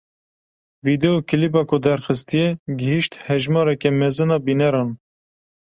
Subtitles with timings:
[0.85, 2.47] Vîdeoklîba ku derxistiye
[2.79, 4.89] gihîşt hejmareke mezin a bîneran.